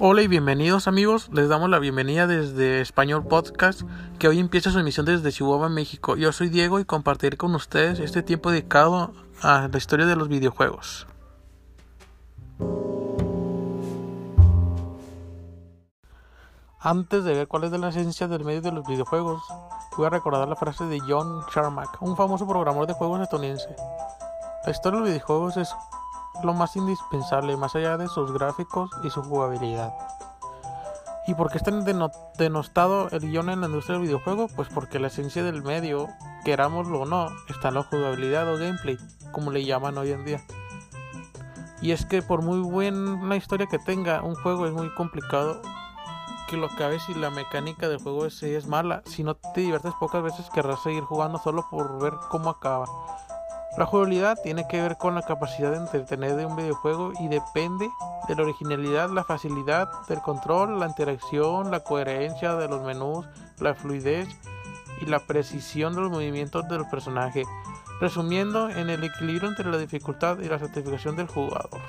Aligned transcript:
Hola 0.00 0.22
y 0.22 0.26
bienvenidos 0.26 0.88
amigos, 0.88 1.30
les 1.32 1.48
damos 1.48 1.70
la 1.70 1.78
bienvenida 1.78 2.26
desde 2.26 2.80
Español 2.80 3.24
Podcast 3.28 3.82
que 4.18 4.26
hoy 4.26 4.40
empieza 4.40 4.72
su 4.72 4.80
emisión 4.80 5.06
desde 5.06 5.30
Chihuahua, 5.30 5.68
México. 5.68 6.16
Yo 6.16 6.32
soy 6.32 6.48
Diego 6.48 6.80
y 6.80 6.84
compartiré 6.84 7.36
con 7.36 7.54
ustedes 7.54 8.00
este 8.00 8.24
tiempo 8.24 8.50
dedicado 8.50 9.12
a 9.40 9.68
la 9.68 9.78
historia 9.78 10.04
de 10.06 10.16
los 10.16 10.26
videojuegos. 10.28 11.06
Antes 16.80 17.22
de 17.22 17.32
ver 17.32 17.46
cuál 17.46 17.62
es 17.62 17.70
la 17.70 17.88
esencia 17.88 18.26
del 18.26 18.44
medio 18.44 18.62
de 18.62 18.72
los 18.72 18.84
videojuegos, 18.84 19.44
voy 19.96 20.06
a 20.06 20.10
recordar 20.10 20.48
la 20.48 20.56
frase 20.56 20.86
de 20.86 20.98
John 21.06 21.42
Carmack, 21.54 22.02
un 22.02 22.16
famoso 22.16 22.48
programador 22.48 22.88
de 22.88 22.94
juegos 22.94 23.20
estadounidense. 23.20 23.76
La 24.64 24.72
historia 24.72 24.98
de 24.98 25.04
los 25.04 25.08
videojuegos 25.10 25.56
es 25.56 25.72
lo 26.44 26.54
más 26.54 26.76
indispensable, 26.76 27.56
más 27.56 27.74
allá 27.74 27.96
de 27.96 28.08
sus 28.08 28.32
gráficos 28.32 28.90
y 29.02 29.10
su 29.10 29.22
jugabilidad. 29.22 29.92
¿Y 31.26 31.34
por 31.34 31.50
qué 31.50 31.56
está 31.56 31.70
denostado 31.70 33.08
el 33.10 33.20
guion 33.20 33.48
en 33.48 33.62
la 33.62 33.66
industria 33.66 33.94
del 33.94 34.06
videojuego? 34.06 34.48
Pues 34.48 34.68
porque 34.68 34.98
la 34.98 35.06
esencia 35.06 35.42
del 35.42 35.62
medio, 35.62 36.08
querámoslo 36.44 37.00
o 37.00 37.06
no, 37.06 37.28
está 37.48 37.68
en 37.68 37.74
la 37.74 37.82
jugabilidad 37.82 38.52
o 38.52 38.58
gameplay, 38.58 38.98
como 39.32 39.50
le 39.50 39.64
llaman 39.64 39.96
hoy 39.96 40.12
en 40.12 40.24
día. 40.26 40.44
Y 41.80 41.92
es 41.92 42.04
que 42.04 42.20
por 42.20 42.42
muy 42.42 42.60
buena 42.60 43.36
historia 43.36 43.66
que 43.66 43.78
tenga, 43.78 44.22
un 44.22 44.34
juego 44.34 44.66
es 44.66 44.72
muy 44.72 44.92
complicado 44.94 45.62
que 46.48 46.56
lo 46.58 46.66
acabes 46.66 47.02
si 47.02 47.14
la 47.14 47.30
mecánica 47.30 47.88
del 47.88 48.02
juego 48.02 48.26
es, 48.26 48.42
es 48.42 48.66
mala. 48.66 49.02
Si 49.06 49.24
no 49.24 49.34
te 49.34 49.62
diviertes 49.62 49.92
pocas 49.98 50.22
veces 50.22 50.48
querrás 50.50 50.82
seguir 50.82 51.04
jugando 51.04 51.38
solo 51.38 51.66
por 51.70 52.02
ver 52.02 52.12
cómo 52.30 52.50
acaba. 52.50 52.86
La 53.76 53.86
jugabilidad 53.86 54.38
tiene 54.40 54.68
que 54.68 54.80
ver 54.80 54.96
con 54.96 55.16
la 55.16 55.22
capacidad 55.22 55.72
de 55.72 55.78
entretener 55.78 56.36
de 56.36 56.46
un 56.46 56.54
videojuego 56.54 57.12
y 57.18 57.26
depende 57.26 57.90
de 58.28 58.36
la 58.36 58.42
originalidad, 58.42 59.10
la 59.10 59.24
facilidad 59.24 59.88
del 60.08 60.20
control, 60.20 60.78
la 60.78 60.86
interacción, 60.86 61.72
la 61.72 61.80
coherencia 61.80 62.54
de 62.54 62.68
los 62.68 62.82
menús, 62.82 63.26
la 63.58 63.74
fluidez 63.74 64.28
y 65.00 65.06
la 65.06 65.18
precisión 65.18 65.96
de 65.96 66.02
los 66.02 66.10
movimientos 66.12 66.68
del 66.68 66.86
personaje, 66.88 67.42
resumiendo 68.00 68.70
en 68.70 68.90
el 68.90 69.02
equilibrio 69.02 69.48
entre 69.48 69.68
la 69.68 69.78
dificultad 69.78 70.38
y 70.38 70.48
la 70.48 70.60
satisfacción 70.60 71.16
del 71.16 71.26
jugador. 71.26 71.80